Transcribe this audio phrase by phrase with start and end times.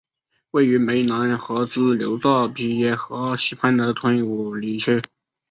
[0.49, 4.99] 位于湄南河支流昭披耶河西畔的吞武里区。